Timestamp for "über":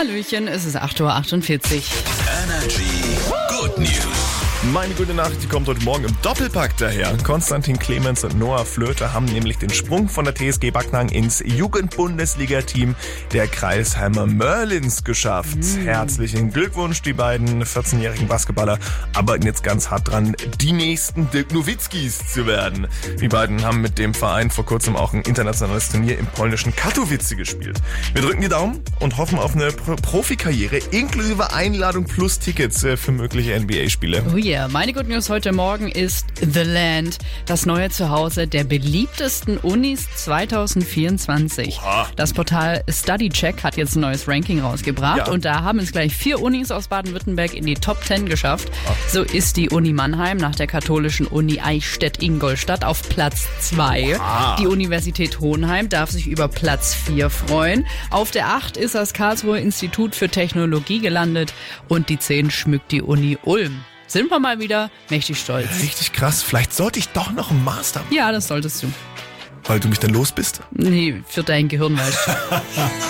56.26-56.48